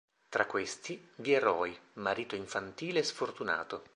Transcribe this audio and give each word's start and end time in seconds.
Tra 0.29 0.47
questi, 0.47 0.99
vi 1.17 1.33
è 1.33 1.39
Roy, 1.39 1.77
marito 1.97 2.33
infantile 2.35 3.01
e 3.01 3.03
sfortunato. 3.03 3.83